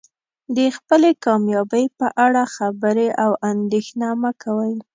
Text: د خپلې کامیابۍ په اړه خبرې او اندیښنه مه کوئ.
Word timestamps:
د 0.55 0.57
خپلې 0.77 1.11
کامیابۍ 1.25 1.85
په 1.99 2.07
اړه 2.25 2.43
خبرې 2.55 3.07
او 3.23 3.31
اندیښنه 3.51 4.07
مه 4.21 4.31
کوئ. 4.43 4.73